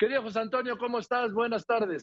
Querido 0.00 0.22
José 0.22 0.38
Antonio, 0.38 0.78
¿cómo 0.78 0.98
estás? 0.98 1.30
Buenas 1.30 1.66
tardes. 1.66 2.02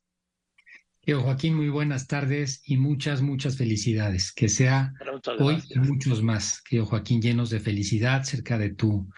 Querido 1.02 1.24
Joaquín, 1.24 1.56
muy 1.56 1.70
buenas 1.70 2.06
tardes 2.06 2.62
y 2.64 2.78
muchas, 2.78 3.24
muchas 3.24 3.58
felicidades. 3.58 4.32
Que 4.32 4.50
sea 4.50 4.94
hoy 5.40 5.64
y 5.68 5.80
muchos 5.80 6.22
más, 6.22 6.62
querido 6.62 6.86
Joaquín, 6.86 7.24
llenos 7.24 7.50
de 7.50 7.60
felicidad 7.60 8.22
cerca 8.22 8.60
de 8.60 8.70
tu 8.70 9.10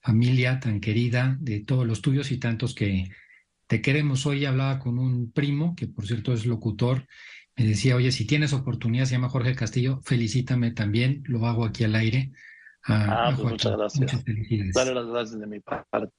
familia 0.00 0.58
tan 0.58 0.80
querida, 0.80 1.36
de 1.38 1.60
todos 1.60 1.86
los 1.86 2.02
tuyos 2.02 2.32
y 2.32 2.38
tantos 2.38 2.74
que 2.74 3.08
te 3.68 3.80
queremos. 3.80 4.26
Hoy 4.26 4.44
hablaba 4.46 4.80
con 4.80 4.98
un 4.98 5.30
primo, 5.30 5.76
que 5.76 5.86
por 5.86 6.04
cierto 6.04 6.32
es 6.32 6.44
locutor, 6.44 7.06
me 7.54 7.64
decía, 7.64 7.94
oye, 7.94 8.10
si 8.10 8.26
tienes 8.26 8.52
oportunidad, 8.52 9.04
se 9.04 9.12
llama 9.12 9.28
Jorge 9.28 9.54
Castillo, 9.54 10.00
felicítame 10.02 10.72
también, 10.72 11.22
lo 11.26 11.46
hago 11.46 11.64
aquí 11.64 11.84
al 11.84 11.94
aire. 11.94 12.32
ah, 12.82 13.32
pues 13.36 13.48
muchas 13.48 13.76
gracias. 13.76 14.24
Dale 14.74 14.92
las 14.92 15.06
gracias 15.06 15.38
de 15.38 15.46
mi 15.46 15.60
parte. 15.60 16.12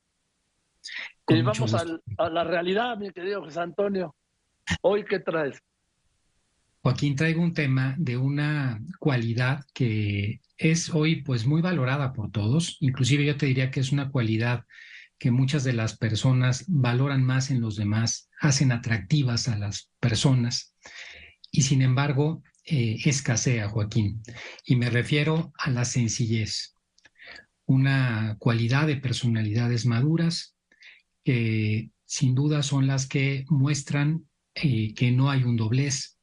Y 1.27 1.41
vamos 1.41 1.73
a 1.73 2.29
la 2.29 2.43
realidad, 2.43 2.97
mi 2.97 3.11
querido 3.11 3.41
José 3.41 3.59
Antonio. 3.59 4.15
Hoy, 4.81 5.05
¿qué 5.05 5.19
traes? 5.19 5.61
Joaquín, 6.81 7.15
traigo 7.15 7.41
un 7.41 7.53
tema 7.53 7.95
de 7.97 8.15
una 8.15 8.79
cualidad 8.99 9.65
que 9.73 10.41
es 10.57 10.91
hoy 10.93 11.23
pues 11.23 11.47
muy 11.47 11.61
valorada 11.61 12.13
por 12.13 12.31
todos, 12.31 12.77
inclusive 12.79 13.25
yo 13.25 13.37
te 13.37 13.47
diría 13.47 13.71
que 13.71 13.79
es 13.79 13.91
una 13.91 14.11
cualidad 14.11 14.65
que 15.17 15.31
muchas 15.31 15.63
de 15.63 15.73
las 15.73 15.97
personas 15.97 16.65
valoran 16.67 17.23
más 17.23 17.49
en 17.49 17.61
los 17.61 17.75
demás, 17.75 18.29
hacen 18.39 18.71
atractivas 18.71 19.47
a 19.47 19.57
las 19.57 19.89
personas 19.99 20.75
y 21.51 21.63
sin 21.63 21.81
embargo 21.81 22.43
eh, 22.65 22.97
escasea, 23.03 23.69
Joaquín. 23.69 24.21
Y 24.65 24.75
me 24.75 24.89
refiero 24.89 25.53
a 25.57 25.71
la 25.71 25.85
sencillez, 25.85 26.75
una 27.65 28.35
cualidad 28.39 28.85
de 28.85 28.97
personalidades 28.97 29.85
maduras 29.85 30.54
que 31.25 31.89
sin 32.05 32.35
duda 32.35 32.63
son 32.63 32.87
las 32.87 33.07
que 33.07 33.45
muestran 33.49 34.27
eh, 34.53 34.93
que 34.93 35.11
no 35.11 35.29
hay 35.29 35.43
un 35.43 35.57
doblez. 35.57 36.17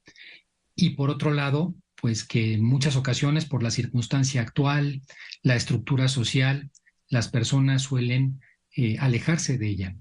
Y 0.75 0.91
por 0.91 1.11
otro 1.11 1.33
lado, 1.33 1.75
pues 2.01 2.25
que 2.25 2.55
en 2.55 2.65
muchas 2.65 2.97
ocasiones 2.97 3.45
por 3.45 3.63
la 3.63 3.71
circunstancia 3.71 4.41
actual, 4.41 5.03
la 5.43 5.57
estructura 5.57 6.09
social, 6.09 6.71
las 7.09 7.29
personas 7.29 7.83
suelen 7.83 8.41
eh, 8.75 8.97
alejarse 8.99 9.59
de 9.59 9.69
ella. 9.69 9.97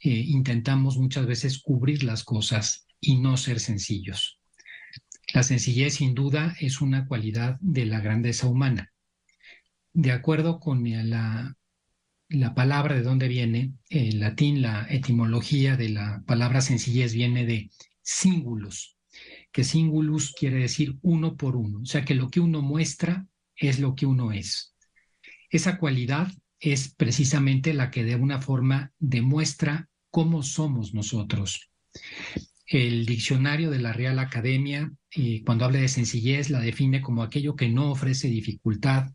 intentamos 0.00 0.98
muchas 0.98 1.26
veces 1.26 1.60
cubrir 1.60 2.02
las 2.02 2.24
cosas 2.24 2.86
y 3.00 3.16
no 3.16 3.36
ser 3.36 3.60
sencillos. 3.60 4.40
La 5.34 5.42
sencillez, 5.42 5.94
sin 5.94 6.14
duda, 6.14 6.56
es 6.60 6.80
una 6.80 7.06
cualidad 7.06 7.58
de 7.60 7.86
la 7.86 8.00
grandeza 8.00 8.46
humana. 8.46 8.92
De 9.92 10.12
acuerdo 10.12 10.60
con 10.60 10.84
la, 10.84 11.56
la 12.28 12.54
palabra 12.54 12.94
de 12.94 13.02
dónde 13.02 13.28
viene, 13.28 13.72
el 13.88 14.20
latín, 14.20 14.62
la 14.62 14.86
etimología 14.90 15.76
de 15.76 15.90
la 15.90 16.22
palabra 16.26 16.60
sencillez 16.60 17.14
viene 17.14 17.46
de 17.46 17.70
singulus, 18.02 18.96
que 19.52 19.64
singulus 19.64 20.32
quiere 20.32 20.58
decir 20.58 20.96
uno 21.02 21.36
por 21.36 21.56
uno, 21.56 21.80
o 21.82 21.86
sea 21.86 22.04
que 22.04 22.14
lo 22.14 22.28
que 22.30 22.40
uno 22.40 22.62
muestra 22.62 23.26
es 23.54 23.78
lo 23.78 23.94
que 23.94 24.06
uno 24.06 24.32
es. 24.32 24.74
Esa 25.50 25.78
cualidad 25.78 26.30
es 26.58 26.94
precisamente 26.94 27.72
la 27.74 27.90
que 27.90 28.04
de 28.04 28.16
una 28.16 28.40
forma 28.40 28.92
demuestra 28.98 29.88
cómo 30.10 30.42
somos 30.42 30.94
nosotros. 30.94 31.70
El 32.66 33.06
diccionario 33.06 33.70
de 33.70 33.78
la 33.78 33.92
Real 33.92 34.18
Academia, 34.18 34.90
eh, 35.14 35.42
cuando 35.44 35.64
habla 35.64 35.78
de 35.78 35.88
sencillez, 35.88 36.50
la 36.50 36.60
define 36.60 37.00
como 37.00 37.22
aquello 37.22 37.54
que 37.54 37.68
no 37.68 37.92
ofrece 37.92 38.28
dificultad, 38.28 39.12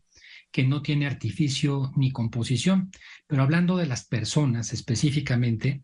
que 0.52 0.64
no 0.64 0.82
tiene 0.82 1.06
artificio 1.06 1.90
ni 1.96 2.12
composición. 2.12 2.92
Pero 3.26 3.42
hablando 3.42 3.76
de 3.76 3.86
las 3.86 4.04
personas 4.04 4.72
específicamente, 4.72 5.82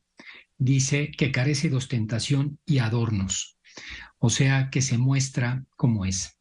dice 0.58 1.10
que 1.10 1.33
carece 1.33 1.70
de 1.70 1.77
ostentación 1.77 2.58
y 2.66 2.78
adornos, 2.78 3.58
o 4.19 4.30
sea, 4.30 4.70
que 4.70 4.83
se 4.83 4.98
muestra 4.98 5.64
como 5.77 6.05
es. 6.05 6.36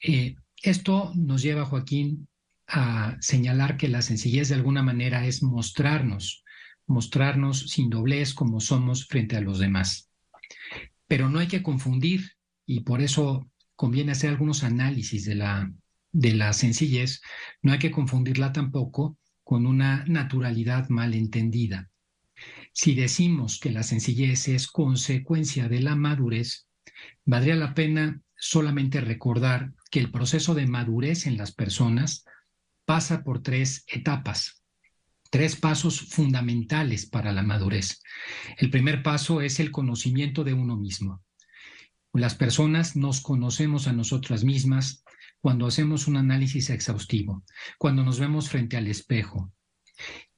Eh, 0.00 0.34
esto 0.62 1.12
nos 1.14 1.42
lleva, 1.42 1.64
Joaquín, 1.64 2.28
a 2.66 3.16
señalar 3.20 3.76
que 3.76 3.88
la 3.88 4.02
sencillez 4.02 4.48
de 4.48 4.54
alguna 4.56 4.82
manera 4.82 5.26
es 5.26 5.42
mostrarnos, 5.42 6.44
mostrarnos 6.86 7.70
sin 7.70 7.90
doblez 7.90 8.34
como 8.34 8.60
somos 8.60 9.06
frente 9.06 9.36
a 9.36 9.40
los 9.40 9.58
demás. 9.58 10.10
Pero 11.06 11.28
no 11.28 11.38
hay 11.38 11.48
que 11.48 11.62
confundir, 11.62 12.32
y 12.66 12.80
por 12.80 13.02
eso 13.02 13.50
conviene 13.76 14.12
hacer 14.12 14.30
algunos 14.30 14.64
análisis 14.64 15.24
de 15.26 15.34
la, 15.34 15.70
de 16.12 16.34
la 16.34 16.52
sencillez, 16.52 17.22
no 17.62 17.72
hay 17.72 17.78
que 17.78 17.90
confundirla 17.90 18.52
tampoco 18.52 19.18
con 19.42 19.66
una 19.66 20.04
naturalidad 20.06 20.88
mal 20.88 21.14
entendida. 21.14 21.90
Si 22.72 22.94
decimos 22.94 23.58
que 23.58 23.70
la 23.70 23.82
sencillez 23.82 24.48
es 24.48 24.66
consecuencia 24.66 25.68
de 25.68 25.80
la 25.80 25.96
madurez, 25.96 26.66
valdría 27.24 27.56
la 27.56 27.74
pena 27.74 28.20
solamente 28.36 29.00
recordar 29.00 29.72
que 29.90 30.00
el 30.00 30.10
proceso 30.10 30.54
de 30.54 30.66
madurez 30.66 31.26
en 31.26 31.36
las 31.36 31.52
personas 31.52 32.24
pasa 32.84 33.22
por 33.22 33.42
tres 33.42 33.84
etapas 33.88 34.62
tres 35.32 35.56
pasos 35.56 35.98
fundamentales 35.98 37.06
para 37.06 37.32
la 37.32 37.42
madurez. 37.42 38.02
El 38.58 38.68
primer 38.68 39.02
paso 39.02 39.40
es 39.40 39.60
el 39.60 39.70
conocimiento 39.70 40.44
de 40.44 40.52
uno 40.52 40.76
mismo. 40.76 41.22
Las 42.12 42.34
personas 42.34 42.96
nos 42.96 43.22
conocemos 43.22 43.88
a 43.88 43.94
nosotras 43.94 44.44
mismas 44.44 45.01
cuando 45.42 45.66
hacemos 45.66 46.06
un 46.06 46.16
análisis 46.16 46.70
exhaustivo, 46.70 47.44
cuando 47.76 48.04
nos 48.04 48.20
vemos 48.20 48.48
frente 48.48 48.76
al 48.76 48.86
espejo. 48.86 49.52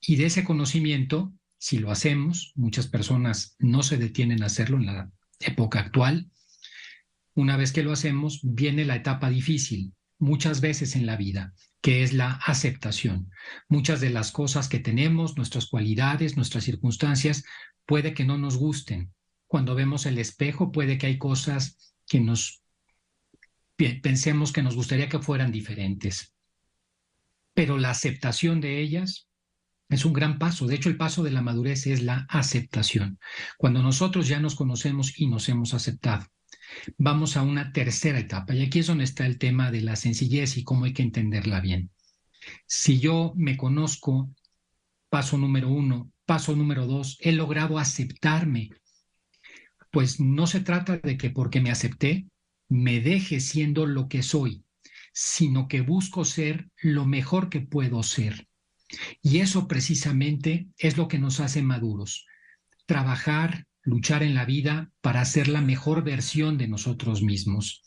Y 0.01 0.17
de 0.17 0.27
ese 0.27 0.45
conocimiento, 0.45 1.35
si 1.59 1.79
lo 1.79 1.91
hacemos, 1.91 2.53
muchas 2.57 2.87
personas 2.89 3.55
no 3.59 3.83
se 3.83 3.99
detienen 3.99 4.43
a 4.43 4.47
hacerlo 4.47 4.79
en 4.79 4.87
la 4.87 5.11
época 5.41 5.81
actual, 5.81 6.31
una 7.35 7.59
vez 7.59 7.73
que 7.73 7.83
lo 7.83 7.93
hacemos, 7.93 8.41
viene 8.43 8.87
la 8.87 8.97
etapa 8.97 9.29
difícil, 9.29 9.93
muchas 10.19 10.63
veces 10.63 10.97
en 10.97 11.05
la 11.05 11.17
vida, 11.17 11.53
que 11.83 12.03
es 12.03 12.15
la 12.15 12.41
aceptación. 12.47 13.31
Muchas 13.69 14.01
de 14.01 14.09
las 14.09 14.33
cosas 14.33 14.69
que 14.69 14.79
tenemos, 14.79 15.37
nuestras 15.37 15.67
cualidades, 15.67 16.37
nuestras 16.37 16.65
circunstancias, 16.65 17.45
puede 17.85 18.15
que 18.15 18.25
no 18.25 18.39
nos 18.39 18.57
gusten. 18.57 19.13
Cuando 19.49 19.75
vemos 19.75 20.07
el 20.07 20.17
espejo, 20.17 20.73
puede 20.73 20.97
que 20.97 21.09
hay 21.09 21.19
cosas 21.19 21.95
que 22.07 22.21
nos 22.21 22.64
pensemos 23.77 24.53
que 24.53 24.63
nos 24.63 24.77
gustaría 24.77 25.09
que 25.09 25.19
fueran 25.19 25.53
diferentes. 25.53 26.35
Pero 27.55 27.79
la 27.79 27.91
aceptación 27.91 28.61
de 28.61 28.81
ellas 28.81 29.29
es 29.89 30.05
un 30.05 30.13
gran 30.13 30.39
paso. 30.39 30.67
De 30.67 30.75
hecho, 30.75 30.89
el 30.89 30.97
paso 30.97 31.23
de 31.23 31.31
la 31.31 31.43
madurez 31.43 31.87
es 31.87 32.03
la 32.03 32.27
aceptación. 32.29 33.19
Cuando 33.59 33.83
nosotros 33.83 34.29
ya 34.29 34.41
nos 34.41 34.55
conocemos 34.57 35.19
y 35.19 35.29
nos 35.29 35.49
hemos 35.49 35.75
aceptado 35.75 36.27
vamos 36.99 37.37
a 37.37 37.43
una 37.43 37.73
tercera 37.73 38.19
etapa. 38.19 38.55
Y 38.55 38.63
aquí 38.63 38.81
es 38.81 38.87
donde 38.87 39.05
está 39.05 39.27
el 39.27 39.39
tema 39.39 39.71
de 39.71 39.83
la 39.83 39.97
sencillez 39.97 40.57
y 40.57 40.65
cómo 40.65 40.85
hay 40.85 40.93
que 40.93 41.03
entenderla 41.03 41.61
bien. 41.61 41.91
Si 42.67 42.99
yo 42.99 43.33
me 43.37 43.57
conozco, 43.57 44.31
paso 45.09 45.39
número 45.39 45.69
uno, 45.69 46.11
paso 46.27 46.55
número 46.55 46.87
dos, 46.87 47.17
he 47.21 47.33
logrado 47.33 47.79
aceptarme, 47.79 48.71
pues 49.91 50.21
no 50.21 50.47
se 50.47 50.61
trata 50.61 50.99
de 50.99 51.17
que 51.17 51.31
porque 51.31 51.61
me 51.61 51.71
acepté, 51.71 52.27
me 52.75 53.01
deje 53.01 53.39
siendo 53.39 53.87
lo 53.87 54.09
que 54.09 54.23
soy, 54.25 54.65
sino 55.13 55.69
que 55.69 55.81
busco 55.81 56.25
ser 56.25 56.71
lo 56.83 57.07
mejor 57.07 57.49
que 57.49 57.61
puedo 57.61 58.03
ser. 58.03 58.49
Y 59.23 59.39
eso 59.39 59.69
precisamente 59.69 60.67
es 60.77 60.97
lo 60.97 61.07
que 61.07 61.21
nos 61.21 61.39
hace 61.39 61.63
maduros. 61.63 62.27
Trabajar, 62.87 63.67
luchar 63.83 64.25
en 64.25 64.35
la 64.35 64.45
vida 64.45 64.91
para 65.01 65.25
ser 65.25 65.47
la 65.47 65.61
mejor 65.61 66.03
versión 66.03 66.59
de 66.59 66.67
nosotros 66.67 67.23
mismos. 67.23 67.83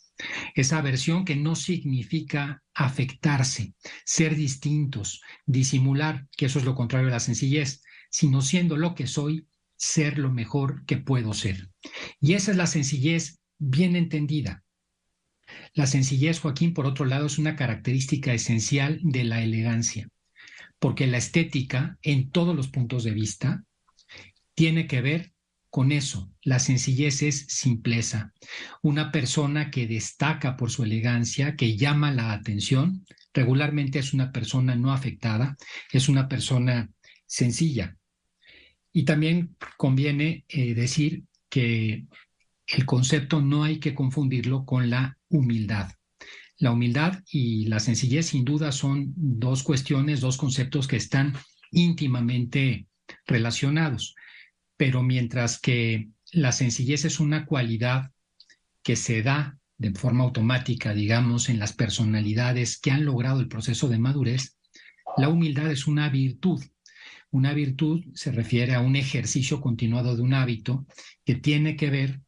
Esa 0.56 0.82
versión 0.82 1.26
que 1.26 1.36
no 1.36 1.56
significa 1.56 2.64
afectarse, 2.74 3.76
ser 4.06 4.36
distintos, 4.36 5.22
disimular, 5.46 6.28
que 6.38 6.46
eso 6.46 6.60
es 6.60 6.66
lo 6.66 6.76
contrario 6.76 7.08
de 7.08 7.14
la 7.14 7.20
sencillez, 7.20 7.84
sino 8.10 8.42
siendo 8.42 8.78
lo 8.78 8.96
que 8.96 9.06
soy, 9.06 9.48
ser 9.76 10.18
lo 10.18 10.32
mejor 10.32 10.86
que 10.86 10.98
puedo 10.98 11.34
ser. 11.34 11.70
Y 12.22 12.34
esa 12.34 12.52
es 12.52 12.58
la 12.58 12.68
sencillez 12.68 13.42
bien 13.60 13.96
entendida. 13.96 14.64
La 15.74 15.88
sencillez, 15.88 16.40
Joaquín, 16.40 16.74
por 16.74 16.86
otro 16.86 17.06
lado, 17.06 17.26
es 17.26 17.38
una 17.38 17.56
característica 17.56 18.34
esencial 18.34 19.00
de 19.04 19.24
la 19.24 19.42
elegancia, 19.42 20.10
porque 20.80 21.08
la 21.08 21.18
estética, 21.18 21.98
en 22.02 22.32
todos 22.32 22.56
los 22.56 22.68
puntos 22.68 23.04
de 23.04 23.12
vista, 23.12 23.64
tiene 24.56 24.88
que 24.88 25.02
ver 25.02 25.34
con 25.70 25.92
eso. 25.92 26.32
La 26.42 26.60
sencillez 26.60 27.22
es 27.22 27.46
simpleza. 27.50 28.34
Una 28.82 29.12
persona 29.12 29.70
que 29.70 29.86
destaca 29.86 30.58
por 30.58 30.72
su 30.72 30.84
elegancia, 30.84 31.56
que 31.56 31.78
llama 31.78 32.12
la 32.12 32.32
atención, 32.32 33.06
regularmente 33.34 34.00
es 34.00 34.14
una 34.14 34.32
persona 34.32 34.76
no 34.76 34.92
afectada, 34.92 35.58
es 35.92 36.10
una 36.10 36.28
persona 36.28 36.90
sencilla. 37.26 37.98
Y 38.92 39.04
también 39.04 39.56
conviene 39.78 40.46
eh, 40.48 40.74
decir 40.74 41.26
que 41.50 42.08
el 42.66 42.86
concepto 42.86 43.42
no 43.42 43.64
hay 43.64 43.80
que 43.80 43.94
confundirlo 43.94 44.66
con 44.66 44.90
la 44.90 45.17
humildad. 45.30 45.92
La 46.58 46.72
humildad 46.72 47.24
y 47.32 47.66
la 47.68 47.80
sencillez 47.80 48.28
sin 48.28 48.46
duda 48.46 48.72
son 48.72 49.14
dos 49.16 49.64
cuestiones, 49.64 50.22
dos 50.22 50.38
conceptos 50.38 50.88
que 50.88 50.98
están 50.98 51.34
íntimamente 51.72 52.88
relacionados 53.26 54.16
pero 54.78 55.02
mientras 55.02 55.60
que 55.60 56.10
la 56.32 56.52
sencillez 56.52 57.04
es 57.04 57.20
una 57.20 57.46
cualidad 57.46 58.12
que 58.84 58.96
se 58.96 59.24
da 59.24 59.58
de 59.78 59.92
forma 59.92 60.24
automática, 60.24 60.94
digamos, 60.94 61.50
en 61.50 61.60
las 61.60 61.74
personalidades 61.74 62.80
que 62.80 62.92
han 62.92 63.04
logrado 63.04 63.42
el 63.42 63.48
proceso 63.48 63.90
de 63.90 64.00
madurez, 64.00 64.58
la 65.18 65.30
humildad 65.30 65.72
es 65.72 65.88
una 65.88 66.10
virtud. 66.10 66.64
Una 67.32 67.54
virtud 67.54 68.06
se 68.14 68.32
refiere 68.32 68.76
a 68.76 68.82
un 68.82 68.96
ejercicio 68.96 69.60
continuado 69.60 70.16
de 70.16 70.22
un 70.22 70.34
hábito 70.34 70.86
que 71.26 71.36
tiene 71.36 71.76
que 71.76 71.90
ver 71.90 72.22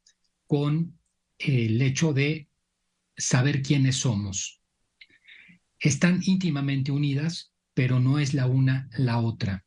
con 0.47 0.99
el 1.37 1.81
hecho 1.81 2.13
de 2.13 2.48
saber 3.19 3.61
quiénes 3.61 3.97
somos. 3.97 4.61
Están 5.79 6.21
íntimamente 6.23 6.91
unidas, 6.91 7.51
pero 7.73 7.99
no 7.99 8.19
es 8.19 8.33
la 8.33 8.47
una 8.47 8.89
la 8.97 9.19
otra. 9.19 9.65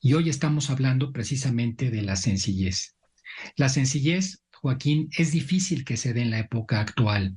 Y 0.00 0.14
hoy 0.14 0.28
estamos 0.28 0.70
hablando 0.70 1.12
precisamente 1.12 1.90
de 1.90 2.02
la 2.02 2.16
sencillez. 2.16 2.96
La 3.56 3.68
sencillez, 3.68 4.42
Joaquín, 4.52 5.08
es 5.16 5.32
difícil 5.32 5.84
que 5.84 5.96
se 5.96 6.12
dé 6.12 6.22
en 6.22 6.30
la 6.30 6.40
época 6.40 6.80
actual. 6.80 7.36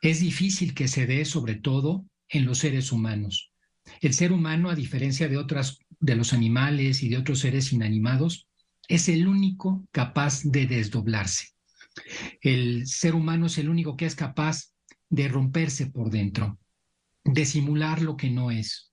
Es 0.00 0.20
difícil 0.20 0.74
que 0.74 0.88
se 0.88 1.06
dé 1.06 1.24
sobre 1.24 1.54
todo 1.56 2.04
en 2.28 2.44
los 2.44 2.58
seres 2.58 2.92
humanos. 2.92 3.52
El 4.00 4.14
ser 4.14 4.32
humano, 4.32 4.70
a 4.70 4.74
diferencia 4.74 5.28
de 5.28 5.36
otras 5.36 5.78
de 6.00 6.16
los 6.16 6.32
animales 6.32 7.02
y 7.02 7.08
de 7.08 7.18
otros 7.18 7.40
seres 7.40 7.72
inanimados, 7.72 8.46
es 8.88 9.08
el 9.08 9.26
único 9.26 9.84
capaz 9.92 10.42
de 10.44 10.66
desdoblarse. 10.66 11.48
El 12.40 12.86
ser 12.86 13.14
humano 13.14 13.46
es 13.46 13.58
el 13.58 13.68
único 13.68 13.96
que 13.96 14.06
es 14.06 14.14
capaz 14.14 14.71
de 15.12 15.28
romperse 15.28 15.86
por 15.86 16.10
dentro, 16.10 16.58
de 17.22 17.44
simular 17.44 18.00
lo 18.00 18.16
que 18.16 18.30
no 18.30 18.50
es. 18.50 18.92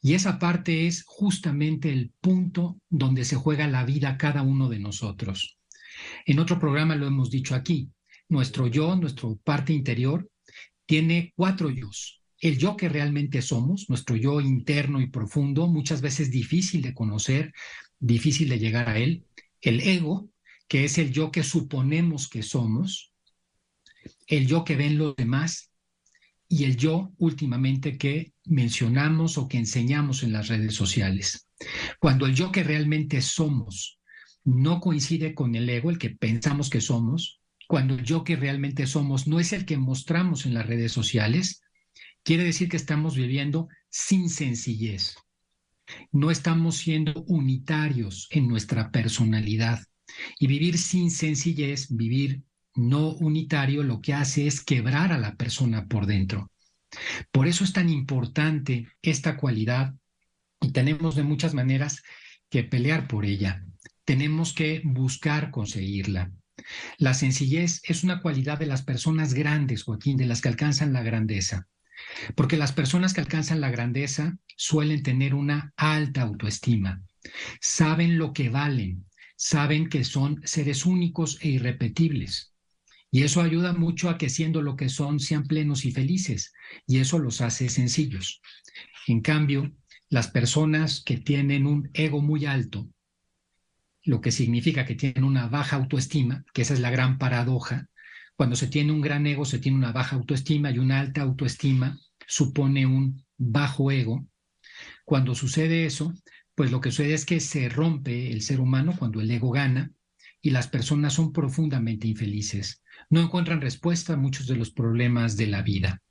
Y 0.00 0.14
esa 0.14 0.38
parte 0.38 0.86
es 0.86 1.04
justamente 1.06 1.92
el 1.92 2.12
punto 2.18 2.80
donde 2.88 3.26
se 3.26 3.36
juega 3.36 3.68
la 3.68 3.84
vida 3.84 4.16
cada 4.16 4.40
uno 4.42 4.70
de 4.70 4.78
nosotros. 4.78 5.58
En 6.24 6.38
otro 6.38 6.58
programa 6.58 6.96
lo 6.96 7.06
hemos 7.06 7.30
dicho 7.30 7.54
aquí, 7.54 7.90
nuestro 8.30 8.68
yo, 8.68 8.96
nuestro 8.96 9.36
parte 9.44 9.74
interior, 9.74 10.30
tiene 10.86 11.34
cuatro 11.36 11.68
yos. 11.68 12.22
El 12.38 12.56
yo 12.56 12.74
que 12.78 12.88
realmente 12.88 13.42
somos, 13.42 13.90
nuestro 13.90 14.16
yo 14.16 14.40
interno 14.40 14.98
y 14.98 15.10
profundo, 15.10 15.66
muchas 15.66 16.00
veces 16.00 16.30
difícil 16.30 16.80
de 16.80 16.94
conocer, 16.94 17.52
difícil 17.98 18.48
de 18.48 18.58
llegar 18.58 18.88
a 18.88 18.96
él. 18.96 19.26
El 19.60 19.80
ego, 19.80 20.30
que 20.68 20.84
es 20.84 20.96
el 20.96 21.12
yo 21.12 21.30
que 21.30 21.42
suponemos 21.42 22.30
que 22.30 22.42
somos. 22.42 23.09
El 24.30 24.46
yo 24.46 24.64
que 24.64 24.76
ven 24.76 24.96
los 24.96 25.16
demás. 25.16 25.72
Y 26.48 26.64
el 26.64 26.76
yo 26.76 27.12
últimamente 27.18 27.98
que 27.98 28.32
mencionamos 28.44 29.36
o 29.38 29.48
que 29.48 29.58
enseñamos 29.58 30.22
en 30.22 30.32
las 30.32 30.46
redes 30.46 30.74
sociales. 30.74 31.48
Cuando 31.98 32.26
el 32.26 32.34
yo 32.34 32.50
que 32.52 32.62
realmente 32.62 33.22
somos 33.22 33.98
no 34.44 34.80
coincide 34.80 35.34
con 35.34 35.54
el 35.56 35.68
ego, 35.68 35.90
el 35.90 35.98
que 35.98 36.10
pensamos 36.10 36.70
que 36.70 36.80
somos, 36.80 37.40
cuando 37.66 37.94
el 37.94 38.04
yo 38.04 38.22
que 38.22 38.36
realmente 38.36 38.86
somos 38.86 39.26
no 39.26 39.40
es 39.40 39.52
el 39.52 39.64
que 39.64 39.76
mostramos 39.76 40.46
en 40.46 40.54
las 40.54 40.66
redes 40.66 40.92
sociales, 40.92 41.62
quiere 42.22 42.44
decir 42.44 42.68
que 42.68 42.76
estamos 42.76 43.16
viviendo 43.16 43.68
sin 43.90 44.30
sencillez. 44.30 45.16
No 46.12 46.30
estamos 46.30 46.76
siendo 46.76 47.24
unitarios 47.26 48.28
en 48.30 48.46
nuestra 48.46 48.92
personalidad. 48.92 49.80
Y 50.38 50.46
vivir 50.46 50.78
sin 50.78 51.10
sencillez, 51.10 51.88
vivir 51.90 52.42
no 52.88 53.10
unitario, 53.10 53.82
lo 53.82 54.00
que 54.00 54.14
hace 54.14 54.46
es 54.46 54.62
quebrar 54.64 55.12
a 55.12 55.18
la 55.18 55.36
persona 55.36 55.86
por 55.86 56.06
dentro. 56.06 56.50
Por 57.30 57.46
eso 57.46 57.64
es 57.64 57.72
tan 57.72 57.88
importante 57.88 58.88
esta 59.02 59.36
cualidad 59.36 59.94
y 60.60 60.72
tenemos 60.72 61.14
de 61.14 61.22
muchas 61.22 61.54
maneras 61.54 62.02
que 62.48 62.64
pelear 62.64 63.06
por 63.06 63.24
ella. 63.24 63.64
Tenemos 64.04 64.52
que 64.52 64.82
buscar 64.84 65.50
conseguirla. 65.50 66.32
La 66.98 67.14
sencillez 67.14 67.80
es 67.84 68.04
una 68.04 68.20
cualidad 68.20 68.58
de 68.58 68.66
las 68.66 68.82
personas 68.82 69.34
grandes, 69.34 69.84
Joaquín, 69.84 70.16
de 70.16 70.26
las 70.26 70.40
que 70.40 70.48
alcanzan 70.48 70.92
la 70.92 71.02
grandeza. 71.02 71.68
Porque 72.34 72.56
las 72.56 72.72
personas 72.72 73.14
que 73.14 73.20
alcanzan 73.20 73.60
la 73.60 73.70
grandeza 73.70 74.38
suelen 74.56 75.02
tener 75.02 75.34
una 75.34 75.72
alta 75.76 76.22
autoestima. 76.22 77.02
Saben 77.60 78.18
lo 78.18 78.32
que 78.32 78.48
valen, 78.48 79.06
saben 79.36 79.88
que 79.88 80.04
son 80.04 80.40
seres 80.44 80.86
únicos 80.86 81.38
e 81.40 81.48
irrepetibles. 81.48 82.49
Y 83.10 83.22
eso 83.22 83.40
ayuda 83.40 83.72
mucho 83.72 84.08
a 84.08 84.18
que 84.18 84.28
siendo 84.28 84.62
lo 84.62 84.76
que 84.76 84.88
son 84.88 85.18
sean 85.18 85.44
plenos 85.44 85.84
y 85.84 85.90
felices. 85.90 86.52
Y 86.86 86.98
eso 86.98 87.18
los 87.18 87.40
hace 87.40 87.68
sencillos. 87.68 88.40
En 89.06 89.20
cambio, 89.20 89.72
las 90.08 90.28
personas 90.28 91.02
que 91.04 91.16
tienen 91.18 91.66
un 91.66 91.90
ego 91.94 92.22
muy 92.22 92.46
alto, 92.46 92.88
lo 94.04 94.20
que 94.20 94.30
significa 94.30 94.86
que 94.86 94.94
tienen 94.94 95.24
una 95.24 95.48
baja 95.48 95.76
autoestima, 95.76 96.44
que 96.54 96.62
esa 96.62 96.74
es 96.74 96.80
la 96.80 96.90
gran 96.90 97.18
paradoja. 97.18 97.88
Cuando 98.36 98.56
se 98.56 98.68
tiene 98.68 98.92
un 98.92 99.00
gran 99.00 99.26
ego, 99.26 99.44
se 99.44 99.58
tiene 99.58 99.76
una 99.76 99.92
baja 99.92 100.16
autoestima 100.16 100.70
y 100.70 100.78
una 100.78 101.00
alta 101.00 101.22
autoestima 101.22 101.98
supone 102.26 102.86
un 102.86 103.24
bajo 103.36 103.90
ego. 103.90 104.24
Cuando 105.04 105.34
sucede 105.34 105.84
eso, 105.84 106.14
pues 106.54 106.70
lo 106.70 106.80
que 106.80 106.90
sucede 106.90 107.14
es 107.14 107.26
que 107.26 107.40
se 107.40 107.68
rompe 107.68 108.30
el 108.30 108.42
ser 108.42 108.60
humano 108.60 108.94
cuando 108.98 109.20
el 109.20 109.30
ego 109.30 109.50
gana 109.50 109.90
y 110.42 110.50
las 110.50 110.68
personas 110.68 111.14
son 111.14 111.32
profundamente 111.32 112.08
infelices. 112.08 112.82
No 113.08 113.20
encuentran 113.20 113.60
respuesta 113.60 114.14
a 114.14 114.16
muchos 114.16 114.46
de 114.46 114.56
los 114.56 114.70
problemas 114.70 115.36
de 115.36 115.46
la 115.46 115.62
vida. 115.62 116.02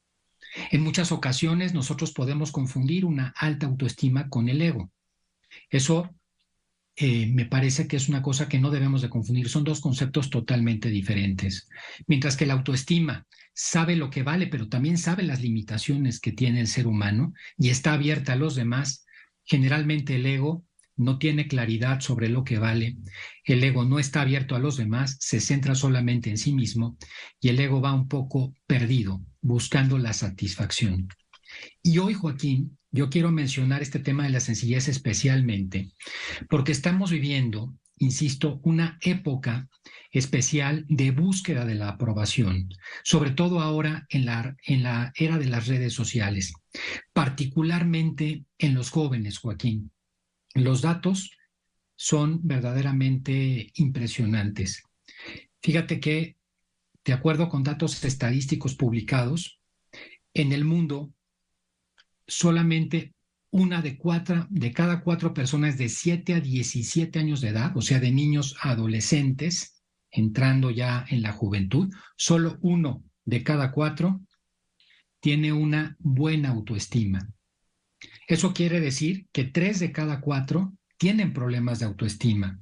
En 0.72 0.82
muchas 0.82 1.12
ocasiones 1.12 1.74
nosotros 1.74 2.12
podemos 2.12 2.52
confundir 2.52 3.06
una 3.06 3.34
alta 3.38 3.68
autoestima 3.68 4.30
con 4.30 4.50
el 4.50 4.62
ego. 4.62 4.92
Eso 5.70 6.10
eh, 6.96 7.28
me 7.28 7.46
parece 7.46 7.88
que 7.88 7.96
es 7.96 8.10
una 8.10 8.22
cosa 8.22 8.50
que 8.50 8.60
no 8.60 8.72
debemos 8.72 9.02
de 9.02 9.10
confundir. 9.10 9.48
Son 9.50 9.64
dos 9.64 9.80
conceptos 9.80 10.30
totalmente 10.30 10.90
diferentes. 10.90 11.70
Mientras 12.08 12.36
que 12.36 12.46
la 12.46 12.54
autoestima 12.54 13.26
sabe 13.54 13.96
lo 13.96 14.10
que 14.10 14.24
vale, 14.24 14.48
pero 14.48 14.68
también 14.68 14.98
sabe 14.98 15.24
las 15.24 15.42
limitaciones 15.42 16.20
que 16.20 16.32
tiene 16.32 16.60
el 16.60 16.68
ser 16.68 16.88
humano 16.88 17.34
y 17.58 17.70
está 17.70 17.94
abierta 17.94 18.34
a 18.34 18.38
los 18.38 18.56
demás, 18.56 19.06
generalmente 19.44 20.16
el 20.16 20.26
ego 20.26 20.66
no 21.00 21.18
tiene 21.18 21.48
claridad 21.48 22.02
sobre 22.02 22.30
lo 22.30 22.44
que 22.44 22.60
vale, 22.60 22.98
el 23.46 23.64
ego 23.64 23.86
no 23.86 24.00
está 24.00 24.22
abierto 24.22 24.56
a 24.56 24.60
los 24.60 24.78
demás, 24.78 25.18
se 25.20 25.40
centra 25.40 25.74
solamente 25.74 26.30
en 26.30 26.38
sí 26.38 26.54
mismo 26.54 26.98
y 27.40 27.48
el 27.50 27.60
ego 27.60 27.82
va 27.82 27.94
un 27.94 28.08
poco 28.08 28.54
perdido, 28.68 29.22
buscando 29.42 29.98
la 29.98 30.14
satisfacción. 30.14 31.08
Y 31.82 31.98
hoy, 32.00 32.14
Joaquín, 32.14 32.78
yo 32.92 33.10
quiero 33.10 33.32
mencionar 33.32 33.82
este 33.82 34.00
tema 34.00 34.24
de 34.24 34.32
la 34.32 34.40
sencillez 34.42 34.88
especialmente 34.88 35.92
porque 36.50 36.74
estamos 36.74 37.12
viviendo, 37.12 37.74
insisto, 37.98 38.60
una 38.64 38.98
época 39.02 39.70
especial 40.12 40.86
de 40.90 41.12
búsqueda 41.12 41.66
de 41.66 41.76
la 41.76 41.90
aprobación, 41.90 42.68
sobre 43.04 43.32
todo 43.32 43.62
ahora 43.62 44.06
en 44.10 44.26
la, 44.26 44.58
en 44.66 44.84
la 44.84 45.14
era 45.16 45.38
de 45.38 45.46
las 45.46 45.68
redes 45.68 45.94
sociales, 45.94 46.54
particularmente 47.14 48.44
en 48.58 48.74
los 48.74 48.90
jóvenes, 48.90 49.38
Joaquín. 49.38 49.92
Los 50.54 50.82
datos 50.82 51.32
son 51.96 52.40
verdaderamente 52.44 53.72
impresionantes. 53.76 54.84
Fíjate 55.62 56.00
que, 56.00 56.38
de 57.04 57.14
acuerdo 57.14 57.50
con 57.50 57.64
datos 57.64 58.04
estadísticos 58.04 58.76
publicados, 58.76 59.60
en 60.34 60.54
el 60.54 60.64
mundo 60.64 61.12
solamente 62.28 63.14
una 63.52 63.82
de, 63.82 63.98
cuatro, 63.98 64.48
de 64.50 64.72
cada 64.72 65.02
cuatro 65.02 65.34
personas 65.34 65.78
de 65.78 65.90
7 65.90 66.36
a 66.36 66.40
17 66.40 67.20
años 67.20 67.42
de 67.42 67.50
edad, 67.50 67.76
o 67.76 67.82
sea, 67.82 68.00
de 68.00 68.12
niños 68.12 68.56
adolescentes, 68.62 69.82
entrando 70.12 70.70
ya 70.72 71.06
en 71.10 71.22
la 71.22 71.34
juventud, 71.34 71.90
solo 72.16 72.58
uno 72.62 73.04
de 73.26 73.44
cada 73.44 73.72
cuatro 73.72 74.22
tiene 75.20 75.52
una 75.52 75.98
buena 76.00 76.50
autoestima. 76.50 77.28
Eso 78.30 78.54
quiere 78.54 78.80
decir 78.80 79.28
que 79.32 79.44
tres 79.44 79.80
de 79.80 79.92
cada 79.92 80.22
cuatro 80.22 80.78
tienen 80.98 81.34
problemas 81.34 81.80
de 81.80 81.86
autoestima. 81.86 82.62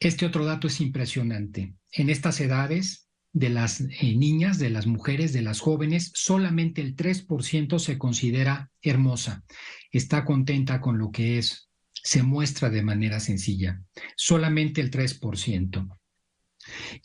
Este 0.00 0.26
otro 0.26 0.44
dato 0.44 0.66
es 0.66 0.80
impresionante. 0.80 1.76
En 1.92 2.10
estas 2.10 2.40
edades, 2.40 3.08
de 3.32 3.50
las 3.50 3.80
eh, 3.80 4.16
niñas, 4.16 4.58
de 4.58 4.70
las 4.70 4.88
mujeres, 4.88 5.32
de 5.32 5.42
las 5.42 5.60
jóvenes, 5.60 6.10
solamente 6.16 6.80
el 6.80 6.96
3% 6.96 7.78
se 7.78 7.96
considera 7.96 8.72
hermosa, 8.82 9.44
está 9.92 10.24
contenta 10.24 10.80
con 10.80 10.98
lo 10.98 11.12
que 11.12 11.38
es, 11.38 11.70
se 11.92 12.24
muestra 12.24 12.70
de 12.70 12.82
manera 12.82 13.20
sencilla, 13.20 13.80
solamente 14.16 14.80
el 14.80 14.90
3%. 14.90 15.96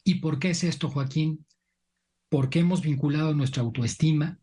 ¿Y 0.03 0.15
por 0.15 0.39
qué 0.39 0.49
es 0.49 0.63
esto, 0.63 0.89
Joaquín? 0.89 1.45
Porque 2.27 2.59
hemos 2.59 2.81
vinculado 2.81 3.35
nuestra 3.35 3.61
autoestima 3.61 4.39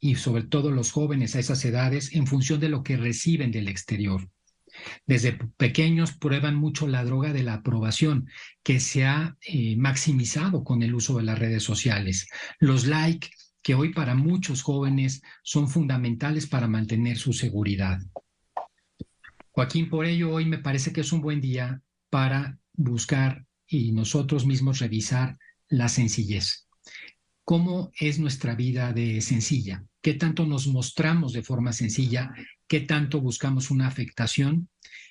y 0.00 0.16
sobre 0.16 0.44
todo 0.44 0.70
los 0.70 0.90
jóvenes 0.90 1.36
a 1.36 1.38
esas 1.38 1.64
edades 1.64 2.14
en 2.14 2.26
función 2.26 2.58
de 2.58 2.70
lo 2.70 2.82
que 2.82 2.96
reciben 2.96 3.52
del 3.52 3.68
exterior. 3.68 4.28
Desde 5.06 5.32
pequeños 5.56 6.12
prueban 6.12 6.56
mucho 6.56 6.86
la 6.86 7.04
droga 7.04 7.32
de 7.32 7.42
la 7.42 7.54
aprobación, 7.54 8.28
que 8.62 8.80
se 8.80 9.04
ha 9.04 9.36
eh, 9.42 9.76
maximizado 9.76 10.64
con 10.64 10.82
el 10.82 10.94
uso 10.94 11.18
de 11.18 11.24
las 11.24 11.38
redes 11.38 11.62
sociales. 11.62 12.28
Los 12.58 12.86
likes, 12.86 13.28
que 13.62 13.74
hoy 13.74 13.92
para 13.92 14.14
muchos 14.14 14.62
jóvenes 14.62 15.22
son 15.42 15.68
fundamentales 15.68 16.46
para 16.46 16.66
mantener 16.66 17.18
su 17.18 17.34
seguridad. 17.34 18.00
Joaquín, 19.50 19.90
por 19.90 20.06
ello 20.06 20.32
hoy 20.32 20.46
me 20.46 20.58
parece 20.58 20.92
que 20.92 21.02
es 21.02 21.12
un 21.12 21.20
buen 21.20 21.42
día 21.42 21.82
para 22.08 22.58
buscar 22.72 23.44
y 23.66 23.92
nosotros 23.92 24.46
mismos 24.46 24.78
revisar 24.78 25.36
la 25.68 25.88
sencillez. 25.88 26.69
¿Cómo 27.50 27.90
es 27.98 28.20
nuestra 28.20 28.54
vida 28.54 28.92
de 28.92 29.20
sencilla? 29.20 29.84
¿Qué 30.00 30.14
tanto 30.14 30.46
nos 30.46 30.68
mostramos 30.68 31.32
de 31.32 31.42
forma 31.42 31.72
sencilla? 31.72 32.32
¿Qué 32.68 32.78
tanto 32.78 33.20
buscamos 33.20 33.72
una 33.72 33.88
afectación? 33.88 34.68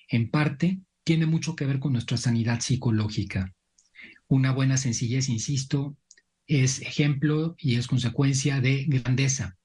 En 0.07 0.31
parte, 0.31 0.79
tiene 1.03 1.25
mucho 1.25 1.53
que 1.53 1.65
ver 1.65 1.79
con 1.79 1.91
nuestra 1.91 2.15
sanidad 2.15 2.61
psicológica. 2.61 3.53
Una 4.29 4.53
buena 4.53 4.77
sencillez, 4.77 5.27
insisto, 5.27 5.97
es 6.47 6.81
ejemplo 6.81 7.55
y 7.57 7.75
es 7.75 7.87
consecuencia 7.87 8.61
de 8.61 8.85
grandeza, 8.87 9.57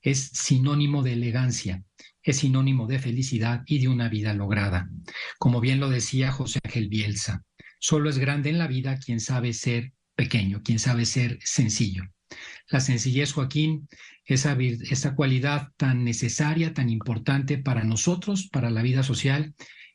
es 0.00 0.30
sinónimo 0.32 1.02
de 1.02 1.14
elegancia, 1.14 1.82
es 2.22 2.36
sinónimo 2.36 2.86
de 2.86 3.00
felicidad 3.00 3.64
y 3.66 3.80
de 3.80 3.88
una 3.88 4.08
vida 4.08 4.34
lograda. 4.34 4.88
Como 5.40 5.60
bien 5.60 5.80
lo 5.80 5.90
decía 5.90 6.30
José 6.30 6.60
Ángel 6.62 6.88
Bielsa, 6.88 7.42
solo 7.80 8.08
es 8.08 8.18
grande 8.18 8.50
en 8.50 8.58
la 8.58 8.68
vida 8.68 9.00
quien 9.00 9.18
sabe 9.18 9.52
ser 9.52 9.94
pequeño, 10.14 10.62
quien 10.62 10.78
sabe 10.78 11.06
ser 11.06 11.40
sencillo. 11.42 12.04
La 12.68 12.80
sencillez, 12.80 13.32
Joaquín, 13.32 13.88
esa, 14.24 14.56
esa 14.58 15.14
cualidad 15.14 15.68
tan 15.76 16.04
necesaria, 16.04 16.72
tan 16.72 16.88
importante 16.88 17.58
para 17.58 17.84
nosotros, 17.84 18.48
para 18.50 18.70
la 18.70 18.82
vida 18.82 19.02
social 19.02 19.54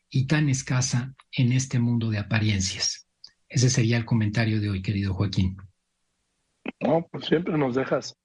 y 0.09 0.27
tan 0.27 0.49
escasa 0.49 1.13
en 1.31 1.51
este 1.51 1.79
mundo 1.79 2.09
de 2.09 2.19
apariencias. 2.19 3.07
Ese 3.47 3.69
sería 3.69 3.97
el 3.97 4.05
comentario 4.05 4.59
de 4.59 4.69
hoy, 4.69 4.81
querido 4.81 5.13
Joaquín. 5.13 5.57
No, 6.81 7.07
pues 7.11 7.25
siempre 7.25 7.57
nos 7.57 7.75
dejas 7.75 8.15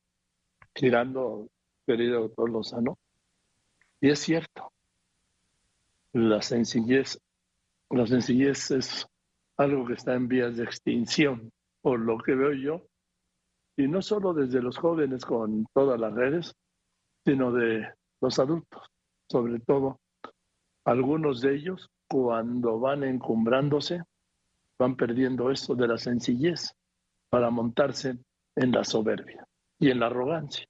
girando, 0.74 1.48
querido 1.86 2.22
doctor 2.22 2.50
Lozano, 2.50 2.98
y 4.00 4.10
es 4.10 4.18
cierto, 4.18 4.72
la 6.12 6.40
sencillez, 6.42 7.20
la 7.90 8.06
sencillez 8.06 8.70
es 8.70 9.06
algo 9.56 9.86
que 9.86 9.92
está 9.92 10.14
en 10.14 10.26
vías 10.26 10.56
de 10.56 10.64
extinción, 10.64 11.52
por 11.82 12.00
lo 12.00 12.18
que 12.18 12.34
veo 12.34 12.52
yo, 12.52 12.89
y 13.80 13.88
no 13.88 14.02
solo 14.02 14.34
desde 14.34 14.60
los 14.60 14.76
jóvenes 14.76 15.24
con 15.24 15.66
todas 15.72 15.98
las 15.98 16.12
redes, 16.12 16.54
sino 17.24 17.50
de 17.50 17.88
los 18.20 18.38
adultos, 18.38 18.82
sobre 19.26 19.58
todo 19.60 20.00
algunos 20.84 21.40
de 21.40 21.56
ellos 21.56 21.88
cuando 22.06 22.78
van 22.78 23.04
encumbrándose, 23.04 24.02
van 24.78 24.96
perdiendo 24.96 25.50
esto 25.50 25.74
de 25.74 25.88
la 25.88 25.96
sencillez 25.96 26.74
para 27.30 27.50
montarse 27.50 28.18
en 28.56 28.72
la 28.72 28.84
soberbia 28.84 29.46
y 29.78 29.90
en 29.90 30.00
la 30.00 30.06
arrogancia. 30.06 30.66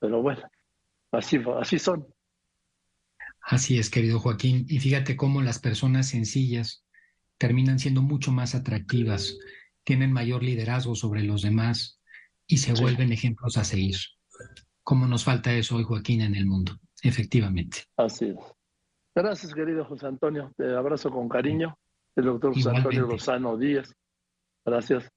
Pero 0.00 0.20
bueno, 0.20 0.42
así, 1.12 1.40
así 1.60 1.78
son. 1.78 2.08
Así 3.40 3.78
es, 3.78 3.88
querido 3.88 4.18
Joaquín. 4.18 4.66
Y 4.68 4.80
fíjate 4.80 5.16
cómo 5.16 5.42
las 5.42 5.60
personas 5.60 6.08
sencillas 6.08 6.84
terminan 7.38 7.78
siendo 7.78 8.02
mucho 8.02 8.32
más 8.32 8.56
atractivas, 8.56 9.38
tienen 9.84 10.12
mayor 10.12 10.42
liderazgo 10.42 10.96
sobre 10.96 11.22
los 11.22 11.42
demás 11.42 11.99
y 12.50 12.56
se 12.56 12.74
vuelven 12.74 13.12
ejemplos 13.12 13.56
a 13.56 13.64
seguir. 13.64 13.96
¿Cómo 14.82 15.06
nos 15.06 15.24
falta 15.24 15.54
eso 15.54 15.76
hoy, 15.76 15.84
Joaquín, 15.84 16.20
en 16.20 16.34
el 16.34 16.46
mundo? 16.46 16.72
Efectivamente. 17.02 17.84
Así 17.96 18.26
es. 18.26 18.36
Gracias, 19.14 19.54
querido 19.54 19.84
José 19.84 20.08
Antonio. 20.08 20.52
Te 20.56 20.74
abrazo 20.74 21.10
con 21.10 21.28
cariño. 21.28 21.76
El 22.16 22.24
doctor 22.24 22.52
José 22.52 22.70
Antonio 22.70 23.06
Lozano 23.06 23.56
Díaz. 23.56 23.94
Gracias. 24.64 25.08